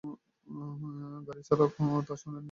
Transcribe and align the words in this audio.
গাড়ির 1.27 1.45
চালক 1.47 1.71
তা 2.07 2.13
শোনেননি। 2.21 2.39